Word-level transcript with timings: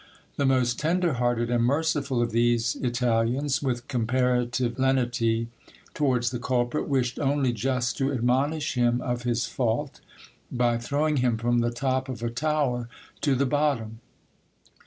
The 0.37 0.47
most 0.47 0.79
tender 0.79 1.13
hearted 1.13 1.51
and 1.51 1.63
merciful 1.63 2.23
of 2.23 2.31
these 2.31 2.75
Italians, 2.77 3.61
with 3.61 3.87
comparative 3.87 4.79
lenity 4.79 5.47
towards 5.93 6.31
the 6.31 6.39
culprit, 6.39 6.87
wished 6.87 7.19
only 7.19 7.53
just 7.53 7.99
to 7.99 8.11
admonish 8.11 8.73
him 8.73 8.99
of 9.01 9.21
his 9.21 9.45
fault, 9.45 10.01
by 10.51 10.79
throwing 10.79 11.17
him 11.17 11.37
from 11.37 11.59
the 11.59 11.69
top 11.69 12.09
of 12.09 12.23
a 12.23 12.31
tower 12.31 12.89
to 13.21 13.35
the 13.35 13.45
bottom. 13.45 13.99